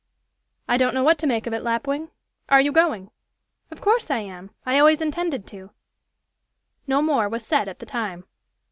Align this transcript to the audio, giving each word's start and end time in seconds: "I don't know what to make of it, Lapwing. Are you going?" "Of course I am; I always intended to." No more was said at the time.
"I 0.67 0.77
don't 0.77 0.95
know 0.95 1.03
what 1.03 1.19
to 1.19 1.27
make 1.27 1.45
of 1.45 1.53
it, 1.53 1.61
Lapwing. 1.61 2.09
Are 2.49 2.59
you 2.59 2.71
going?" 2.71 3.11
"Of 3.69 3.81
course 3.81 4.09
I 4.09 4.17
am; 4.17 4.49
I 4.65 4.79
always 4.79 4.99
intended 4.99 5.45
to." 5.49 5.69
No 6.87 7.03
more 7.03 7.29
was 7.29 7.45
said 7.45 7.67
at 7.69 7.77
the 7.77 7.85
time. 7.85 8.25